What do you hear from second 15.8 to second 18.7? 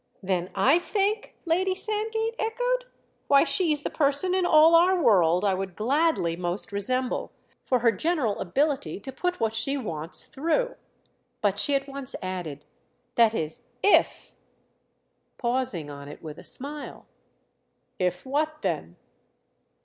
on it with a smile. "If what